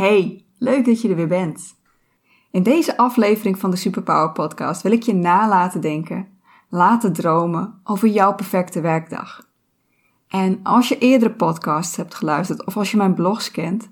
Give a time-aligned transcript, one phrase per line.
[0.00, 1.74] Hey, leuk dat je er weer bent.
[2.50, 6.28] In deze aflevering van de Superpower Podcast wil ik je nalaten denken,
[6.68, 9.48] laten dromen over jouw perfecte werkdag.
[10.28, 13.90] En als je eerdere podcasts hebt geluisterd of als je mijn blogs kent,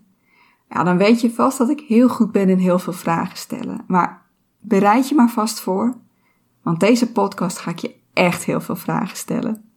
[0.68, 3.84] ja, dan weet je vast dat ik heel goed ben in heel veel vragen stellen.
[3.86, 4.22] Maar
[4.60, 5.96] bereid je maar vast voor,
[6.62, 9.70] want deze podcast ga ik je echt heel veel vragen stellen.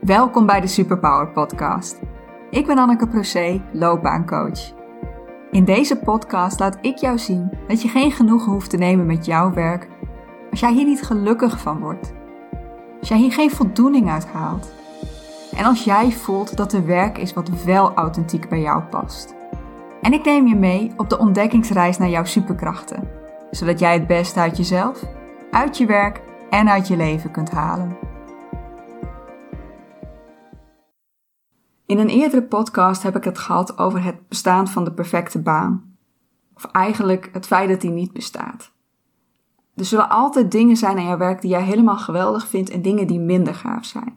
[0.00, 2.09] Welkom bij de Superpower Podcast.
[2.50, 4.72] Ik ben Anneke Procé, loopbaancoach.
[5.50, 9.26] In deze podcast laat ik jou zien dat je geen genoegen hoeft te nemen met
[9.26, 9.88] jouw werk
[10.50, 12.12] als jij hier niet gelukkig van wordt.
[13.00, 14.72] Als jij hier geen voldoening uit haalt.
[15.56, 19.34] En als jij voelt dat er werk is wat wel authentiek bij jou past.
[20.02, 23.08] En ik neem je mee op de ontdekkingsreis naar jouw superkrachten,
[23.50, 25.02] zodat jij het beste uit jezelf,
[25.50, 27.99] uit je werk en uit je leven kunt halen.
[31.90, 35.96] In een eerdere podcast heb ik het gehad over het bestaan van de perfecte baan.
[36.54, 38.72] Of eigenlijk het feit dat die niet bestaat.
[39.74, 43.06] Er zullen altijd dingen zijn aan jouw werk die jij helemaal geweldig vindt en dingen
[43.06, 44.16] die minder gaaf zijn.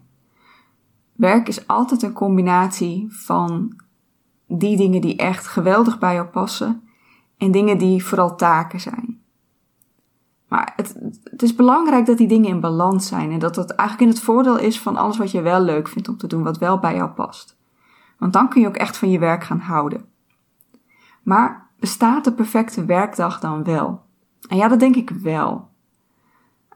[1.13, 3.79] Werk is altijd een combinatie van
[4.47, 6.83] die dingen die echt geweldig bij jou passen
[7.37, 9.21] en dingen die vooral taken zijn.
[10.47, 14.09] Maar het, het, is belangrijk dat die dingen in balans zijn en dat dat eigenlijk
[14.09, 16.57] in het voordeel is van alles wat je wel leuk vindt om te doen, wat
[16.57, 17.61] wel bij jou past.
[18.17, 20.05] Want dan kun je ook echt van je werk gaan houden.
[21.23, 24.01] Maar bestaat de perfecte werkdag dan wel?
[24.47, 25.69] En ja, dat denk ik wel.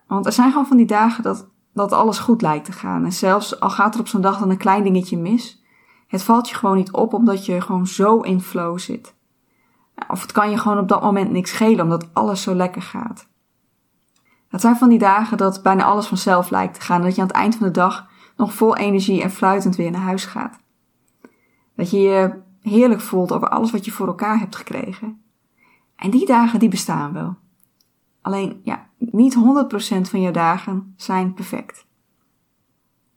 [0.08, 3.06] Want er zijn gewoon van die dagen dat, dat alles goed lijkt te gaan.
[3.06, 5.64] En zelfs al gaat er op zo'n dag dan een klein dingetje mis,
[6.08, 9.16] het valt je gewoon niet op omdat je gewoon zo in flow zit.
[10.08, 13.28] Of het kan je gewoon op dat moment niks schelen omdat alles zo lekker gaat.
[14.50, 17.22] Het zijn van die dagen dat bijna alles vanzelf lijkt te gaan en dat je
[17.22, 18.08] aan het eind van de dag
[18.38, 20.60] nog vol energie en fluitend weer naar huis gaat.
[21.78, 25.22] Dat je je heerlijk voelt over alles wat je voor elkaar hebt gekregen.
[25.96, 27.36] En die dagen die bestaan wel.
[28.22, 29.40] Alleen ja, niet 100%
[30.02, 31.86] van je dagen zijn perfect.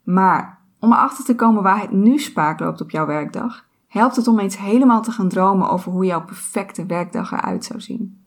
[0.03, 4.29] Maar om erachter te komen waar het nu spaak loopt op jouw werkdag, helpt het
[4.29, 8.25] om eens helemaal te gaan dromen over hoe jouw perfecte werkdag eruit zou zien.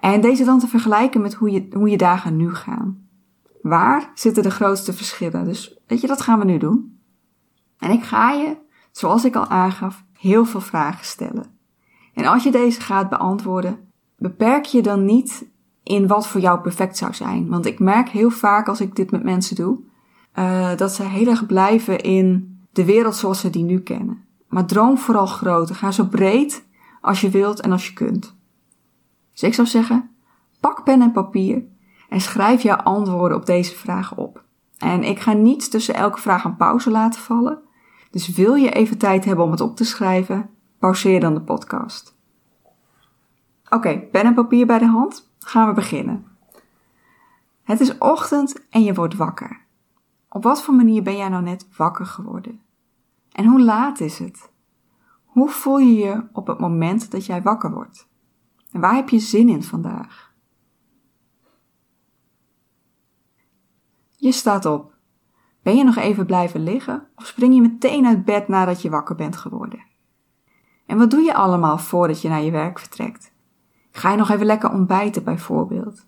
[0.00, 3.08] En deze dan te vergelijken met hoe je, hoe je dagen nu gaan.
[3.62, 5.44] Waar zitten de grootste verschillen?
[5.44, 6.98] Dus weet je, dat gaan we nu doen.
[7.78, 8.56] En ik ga je
[8.98, 11.46] zoals ik al aangaf, heel veel vragen stellen.
[12.14, 13.78] En als je deze gaat beantwoorden,
[14.16, 15.46] beperk je dan niet
[15.82, 17.48] in wat voor jou perfect zou zijn.
[17.48, 19.80] Want ik merk heel vaak als ik dit met mensen doe,
[20.38, 24.24] uh, dat ze heel erg blijven in de wereld zoals ze die nu kennen.
[24.48, 25.74] Maar droom vooral groter.
[25.74, 26.66] Ga zo breed
[27.00, 28.36] als je wilt en als je kunt.
[29.32, 30.10] Dus ik zou zeggen,
[30.60, 31.62] pak pen en papier
[32.08, 34.44] en schrijf jouw antwoorden op deze vragen op.
[34.78, 37.66] En ik ga niet tussen elke vraag een pauze laten vallen.
[38.18, 42.16] Dus wil je even tijd hebben om het op te schrijven, pauzeer dan de podcast.
[43.68, 45.30] Oké, pen en papier bij de hand.
[45.38, 46.26] Gaan we beginnen.
[47.62, 49.60] Het is ochtend en je wordt wakker.
[50.28, 52.60] Op wat voor manier ben jij nou net wakker geworden?
[53.32, 54.50] En hoe laat is het?
[55.24, 58.08] Hoe voel je je op het moment dat jij wakker wordt?
[58.72, 60.32] En waar heb je zin in vandaag?
[64.16, 64.97] Je staat op.
[65.68, 69.14] Ben je nog even blijven liggen of spring je meteen uit bed nadat je wakker
[69.14, 69.84] bent geworden?
[70.86, 73.32] En wat doe je allemaal voordat je naar je werk vertrekt?
[73.90, 76.06] Ga je nog even lekker ontbijten bijvoorbeeld?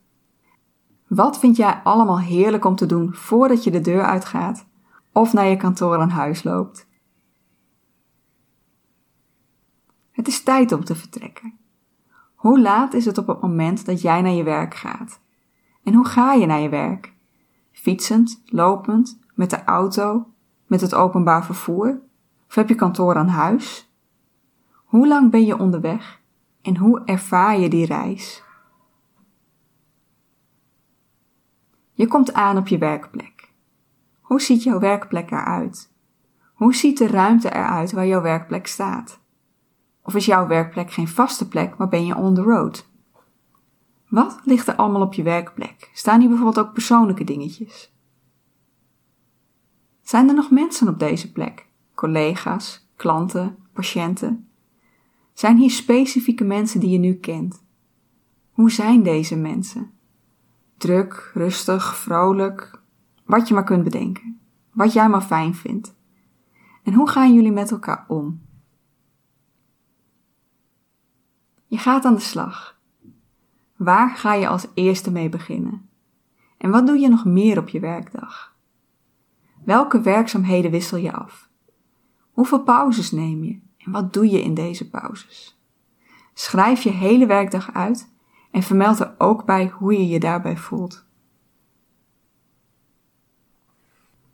[1.07, 4.67] Wat vind jij allemaal heerlijk om te doen voordat je de deur uitgaat
[5.13, 6.89] of naar je kantoor aan huis loopt?
[10.11, 11.59] Het is tijd om te vertrekken.
[12.35, 15.21] Hoe laat is het op het moment dat jij naar je werk gaat?
[15.85, 17.15] En hoe ga je naar je werk?
[17.73, 20.27] Fietsend, lopend, met de auto?
[20.67, 22.01] Met het openbaar vervoer?
[22.49, 23.93] Of heb je kantoor aan huis?
[24.85, 26.21] Hoe lang ben je onderweg
[26.63, 28.43] en hoe ervaar je die reis?
[31.93, 33.53] Je komt aan op je werkplek.
[34.21, 35.93] Hoe ziet jouw werkplek eruit?
[36.53, 39.21] Hoe ziet de ruimte eruit waar jouw werkplek staat?
[40.03, 42.89] Of is jouw werkplek geen vaste plek, maar ben je on the road?
[44.09, 45.91] Wat ligt er allemaal op je werkplek?
[45.93, 47.93] Staan hier bijvoorbeeld ook persoonlijke dingetjes?
[50.11, 51.67] Zijn er nog mensen op deze plek?
[51.95, 54.49] Collega's, klanten, patiënten?
[55.33, 57.65] Zijn hier specifieke mensen die je nu kent?
[58.51, 59.91] Hoe zijn deze mensen?
[60.77, 62.83] Druk, rustig, vrolijk,
[63.25, 64.41] wat je maar kunt bedenken.
[64.73, 65.95] Wat jij maar fijn vindt.
[66.83, 68.41] En hoe gaan jullie met elkaar om?
[71.67, 72.81] Je gaat aan de slag.
[73.77, 75.89] Waar ga je als eerste mee beginnen?
[76.59, 78.59] En wat doe je nog meer op je werkdag?
[79.65, 81.49] Welke werkzaamheden wissel je af?
[82.31, 83.61] Hoeveel pauzes neem je?
[83.79, 85.61] En wat doe je in deze pauzes?
[86.35, 88.13] Schrijf je hele werkdag uit
[88.51, 91.05] en vermeld er ook bij hoe je je daarbij voelt.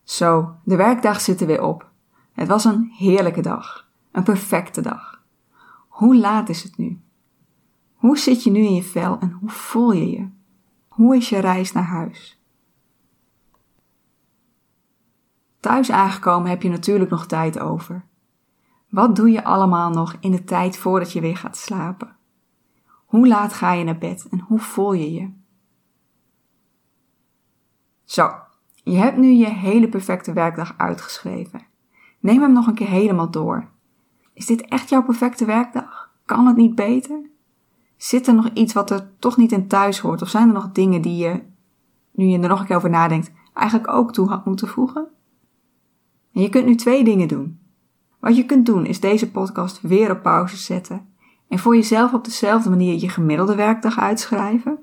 [0.03, 1.91] Zo, de werkdag zit er weer op.
[2.33, 3.89] Het was een heerlijke dag.
[4.13, 5.23] Een perfecte dag.
[5.89, 7.01] Hoe laat is het nu?
[7.95, 10.29] Hoe zit je nu in je vel en hoe voel je je?
[10.89, 12.41] Hoe is je reis naar huis?
[15.67, 18.05] Thuis aangekomen heb je natuurlijk nog tijd over.
[18.89, 22.17] Wat doe je allemaal nog in de tijd voordat je weer gaat slapen?
[23.07, 25.31] Hoe laat ga je naar bed en hoe voel je je?
[28.05, 28.31] Zo,
[28.75, 31.67] je hebt nu je hele perfecte werkdag uitgeschreven.
[32.21, 33.69] Neem hem nog een keer helemaal door.
[34.33, 36.11] Is dit echt jouw perfecte werkdag?
[36.25, 37.31] Kan het niet beter?
[37.97, 40.23] Zit er nog iets wat er toch niet in thuis hoort?
[40.23, 41.43] Of zijn er nog dingen die je,
[42.11, 45.15] nu je er nog een keer over nadenkt, eigenlijk ook toe had moeten voegen?
[46.37, 47.59] En je kunt nu twee dingen doen.
[48.21, 51.09] Wat je kunt doen is deze podcast weer op pauze zetten
[51.49, 54.79] en voor jezelf op dezelfde manier je gemiddelde werkdag uitschrijven,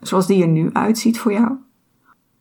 [0.00, 1.52] zoals die er nu uitziet voor jou.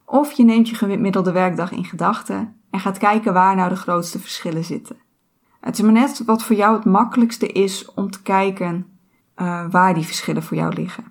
[0.05, 4.19] Of je neemt je gemiddelde werkdag in gedachten en gaat kijken waar nou de grootste
[4.19, 4.97] verschillen zitten.
[5.59, 8.85] Het is maar net wat voor jou het makkelijkste is om te kijken
[9.35, 11.03] uh, waar die verschillen voor jou liggen.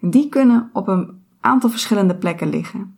[0.00, 2.97] Die kunnen op een aantal verschillende plekken liggen.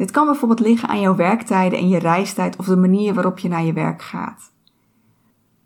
[0.00, 3.48] Dit kan bijvoorbeeld liggen aan jouw werktijden en je reistijd of de manier waarop je
[3.48, 4.52] naar je werk gaat.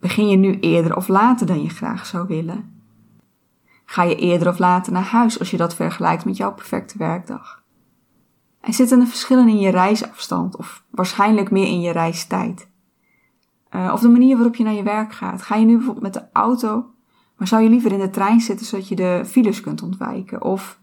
[0.01, 2.83] Begin je nu eerder of later dan je graag zou willen?
[3.85, 7.63] Ga je eerder of later naar huis als je dat vergelijkt met jouw perfecte werkdag?
[8.61, 12.69] En zitten er verschillen in je reisafstand of waarschijnlijk meer in je reistijd?
[13.71, 15.43] Uh, of de manier waarop je naar je werk gaat.
[15.43, 16.87] Ga je nu bijvoorbeeld met de auto,
[17.37, 20.43] maar zou je liever in de trein zitten zodat je de files kunt ontwijken?
[20.43, 20.79] Of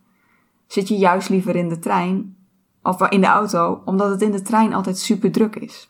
[0.67, 2.35] zit je juist liever in de trein
[2.83, 5.89] of in de auto omdat het in de trein altijd super druk is?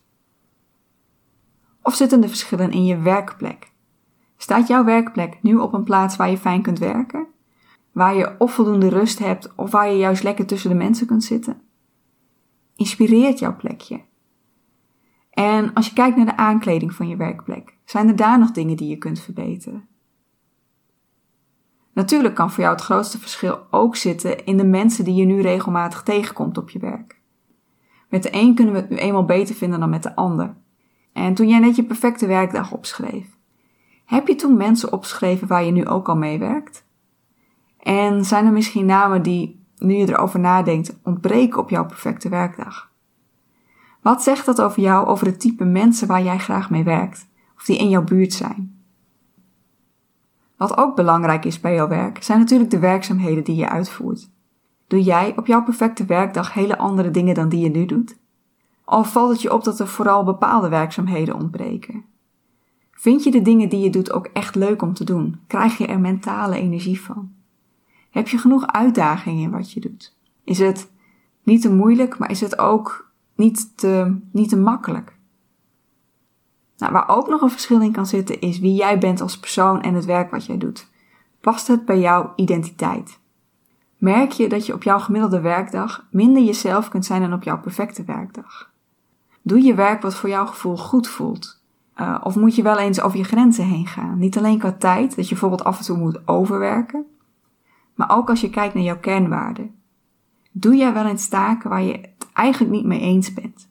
[1.84, 3.72] Of zitten er verschillen in je werkplek?
[4.38, 7.28] Staat jouw werkplek nu op een plaats waar je fijn kunt werken?
[7.92, 11.24] Waar je of voldoende rust hebt of waar je juist lekker tussen de mensen kunt
[11.24, 11.62] zitten?
[12.76, 14.02] Inspireert jouw plekje?
[15.30, 18.78] En als je kijkt naar de aankleding van je werkplek, zijn er daar nog dingen
[18.78, 19.88] die je kunt verbeteren?
[21.94, 25.42] Natuurlijk kan voor jou het grootste verschil ook zitten in de mensen die je nu
[25.42, 27.20] regelmatig tegenkomt op je werk.
[28.10, 30.56] Met de een kunnen we het nu eenmaal beter vinden dan met de ander.
[31.14, 33.28] En toen jij net je perfecte werkdag opschreef,
[34.06, 36.86] heb je toen mensen opgeschreven waar je nu ook al mee werkt?
[37.80, 42.92] En zijn er misschien namen die, nu je erover nadenkt, ontbreken op jouw perfecte werkdag?
[44.02, 47.28] Wat zegt dat over jou, over het type mensen waar jij graag mee werkt,
[47.58, 48.81] of die in jouw buurt zijn?
[50.62, 54.30] Wat ook belangrijk is bij jouw werk, zijn natuurlijk de werkzaamheden die je uitvoert.
[54.88, 58.18] Doe jij op jouw perfecte werkdag hele andere dingen dan die je nu doet?
[58.86, 62.06] Of valt het je op dat er vooral bepaalde werkzaamheden ontbreken?
[62.92, 65.40] Vind je de dingen die je doet ook echt leuk om te doen?
[65.48, 67.32] Krijg je er mentale energie van?
[68.10, 70.18] Heb je genoeg uitdagingen in wat je doet?
[70.44, 70.92] Is het
[71.44, 75.18] niet te moeilijk, maar is het ook niet te, niet te makkelijk?
[76.82, 79.82] Nou, waar ook nog een verschil in kan zitten is wie jij bent als persoon
[79.82, 80.90] en het werk wat jij doet.
[81.42, 83.20] Past het bij jouw identiteit?
[83.98, 87.60] Merk je dat je op jouw gemiddelde werkdag minder jezelf kunt zijn dan op jouw
[87.60, 88.72] perfecte werkdag?
[89.42, 91.62] Doe je werk wat voor jouw gevoel goed voelt?
[91.96, 94.20] Uh, of moet je wel eens over je grenzen heen gaan?
[94.20, 97.06] Niet alleen qua tijd, dat je bijvoorbeeld af en toe moet overwerken,
[97.96, 99.76] maar ook als je kijkt naar jouw kernwaarden.
[100.52, 103.70] Doe jij wel eens taken waar je het eigenlijk niet mee eens bent?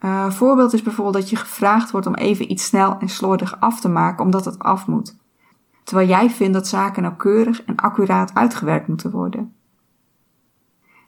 [0.00, 3.80] Uh, voorbeeld is bijvoorbeeld dat je gevraagd wordt om even iets snel en slordig af
[3.80, 5.16] te maken omdat het af moet.
[5.84, 9.54] Terwijl jij vindt dat zaken nauwkeurig en accuraat uitgewerkt moeten worden.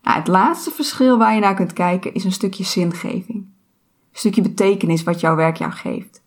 [0.02, 3.38] Nou, het laatste verschil waar je naar kunt kijken is een stukje zingeving.
[3.38, 6.22] Een stukje betekenis wat jouw werk jou geeft.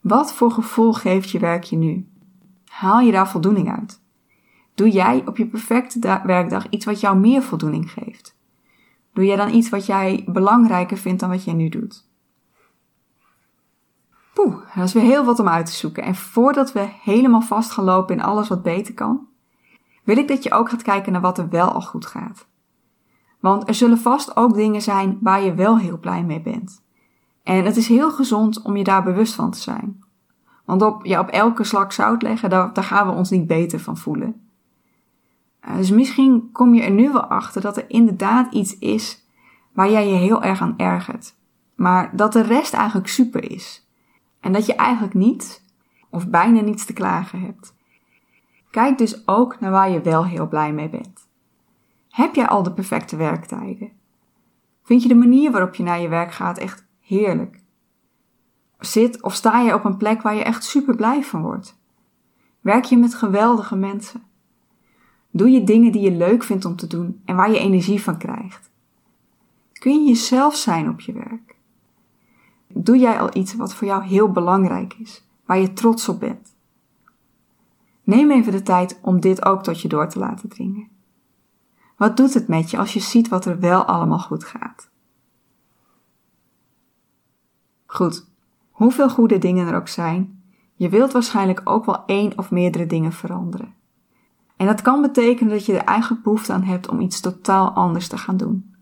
[0.00, 2.06] Wat voor gevoel geeft je werk je nu?
[2.66, 4.00] Haal je daar voldoening uit?
[4.74, 8.36] Doe jij op je perfecte werkdag iets wat jou meer voldoening geeft?
[9.12, 12.10] Doe jij dan iets wat jij belangrijker vindt dan wat jij nu doet?
[14.34, 16.02] Poeh, dat is weer heel wat om uit te zoeken.
[16.02, 19.26] En voordat we helemaal vast gaan lopen in alles wat beter kan,
[20.04, 22.46] wil ik dat je ook gaat kijken naar wat er wel al goed gaat.
[23.40, 26.82] Want er zullen vast ook dingen zijn waar je wel heel blij mee bent.
[27.42, 30.04] En het is heel gezond om je daar bewust van te zijn.
[30.64, 33.80] Want op, ja, op elke slak zout leggen, daar, daar gaan we ons niet beter
[33.80, 34.41] van voelen.
[35.62, 39.26] Eh, dus misschien kom je er nu wel achter dat er inderdaad iets is
[39.72, 41.34] waar jij je heel erg aan ergert.
[41.74, 43.86] Maar dat de rest eigenlijk super is.
[44.40, 45.62] En dat je eigenlijk niet
[46.10, 47.74] of bijna niets te klagen hebt.
[48.70, 51.28] Kijk dus ook naar waar je wel heel blij mee bent.
[52.10, 53.90] Heb jij al de perfecte werktijden?
[54.82, 57.60] Vind je de manier waarop je naar je werk gaat echt heerlijk?
[58.78, 61.78] Zit of sta je op een plek waar je echt super blij van wordt?
[62.60, 64.22] Werk je met geweldige mensen?
[65.34, 68.18] Doe je dingen die je leuk vindt om te doen en waar je energie van
[68.18, 68.70] krijgt?
[69.72, 71.56] Kun je jezelf zijn op je werk?
[72.68, 76.54] Doe jij al iets wat voor jou heel belangrijk is, waar je trots op bent?
[78.04, 80.88] Neem even de tijd om dit ook tot je door te laten dringen.
[81.96, 84.90] Wat doet het met je als je ziet wat er wel allemaal goed gaat?
[87.86, 88.26] Goed,
[88.70, 90.42] hoeveel goede dingen er ook zijn,
[90.74, 93.74] je wilt waarschijnlijk ook wel één of meerdere dingen veranderen.
[94.62, 98.08] En dat kan betekenen dat je er eigenlijk behoefte aan hebt om iets totaal anders
[98.08, 98.74] te gaan doen.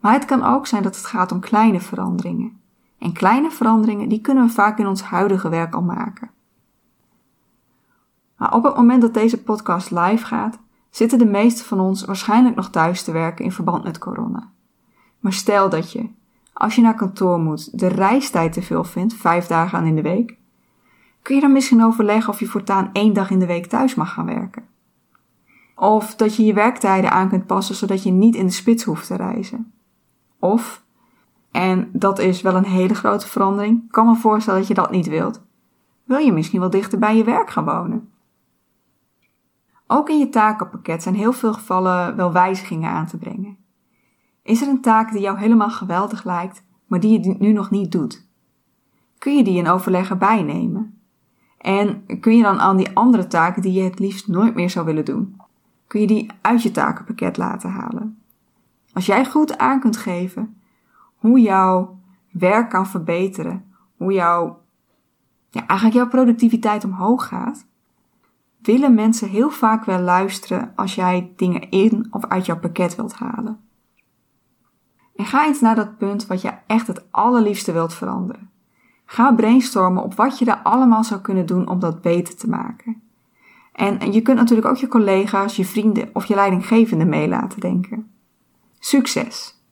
[0.00, 2.60] Maar het kan ook zijn dat het gaat om kleine veranderingen.
[2.98, 6.30] En kleine veranderingen die kunnen we vaak in ons huidige werk al maken.
[8.36, 10.58] Maar op het moment dat deze podcast live gaat,
[10.90, 14.50] zitten de meesten van ons waarschijnlijk nog thuis te werken in verband met corona.
[15.20, 16.08] Maar stel dat je,
[16.52, 20.02] als je naar kantoor moet, de reistijd te veel vindt, vijf dagen aan in de
[20.02, 20.36] week,
[21.22, 24.12] kun je dan misschien overleggen of je voortaan één dag in de week thuis mag
[24.12, 24.74] gaan werken.
[25.78, 29.06] Of dat je je werktijden aan kunt passen zodat je niet in de spits hoeft
[29.06, 29.72] te reizen.
[30.38, 30.84] Of,
[31.50, 35.06] en dat is wel een hele grote verandering, kan me voorstellen dat je dat niet
[35.06, 35.44] wilt,
[36.04, 38.10] wil je misschien wel dichter bij je werk gaan wonen.
[39.86, 43.56] Ook in je takenpakket zijn heel veel gevallen wel wijzigingen aan te brengen.
[44.42, 47.92] Is er een taak die jou helemaal geweldig lijkt, maar die je nu nog niet
[47.92, 48.28] doet?
[49.18, 51.00] Kun je die in overleg erbij nemen?
[51.58, 54.86] En kun je dan aan die andere taken die je het liefst nooit meer zou
[54.86, 55.35] willen doen,
[55.86, 58.18] kun je die uit je takenpakket laten halen?
[58.92, 60.60] Als jij goed aan kunt geven
[61.16, 61.98] hoe jouw
[62.30, 63.64] werk kan verbeteren,
[63.96, 64.60] hoe jouw,
[65.50, 67.66] ja, eigenlijk jouw productiviteit omhoog gaat,
[68.62, 73.14] willen mensen heel vaak wel luisteren als jij dingen in of uit jouw pakket wilt
[73.14, 73.60] halen.
[75.16, 78.50] En ga eens naar dat punt wat je echt het allerliefste wilt veranderen.
[79.04, 83.02] Ga brainstormen op wat je daar allemaal zou kunnen doen om dat beter te maken.
[83.76, 88.10] En je kunt natuurlijk ook je collega's, je vrienden of je leidinggevende mee laten denken.
[88.78, 89.64] Succes!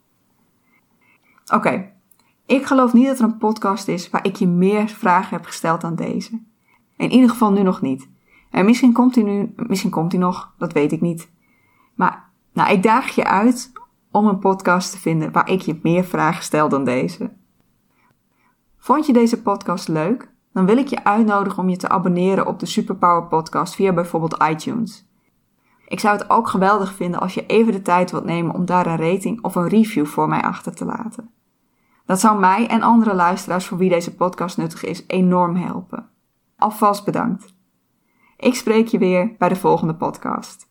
[1.52, 1.92] Oké,
[2.46, 5.80] ik geloof niet dat er een podcast is waar ik je meer vragen heb gesteld
[5.80, 6.42] dan deze.
[6.96, 8.08] In ieder geval nu nog niet.
[8.50, 11.30] En misschien komt hij nu, misschien komt hij nog, dat weet ik niet.
[11.94, 13.72] Maar nou, ik daag je uit
[14.10, 17.32] om een podcast te vinden waar ik je meer vragen stel dan deze.
[18.78, 20.32] Vond je deze podcast leuk?
[20.54, 24.42] Dan wil ik je uitnodigen om je te abonneren op de Superpower Podcast via bijvoorbeeld
[24.50, 25.06] iTunes.
[25.86, 28.86] Ik zou het ook geweldig vinden als je even de tijd wilt nemen om daar
[28.86, 31.30] een rating of een review voor mij achter te laten.
[32.06, 36.08] Dat zou mij en andere luisteraars voor wie deze podcast nuttig is enorm helpen.
[36.56, 37.54] Alvast bedankt.
[38.36, 40.68] Ik spreek je weer bij de volgende podcast.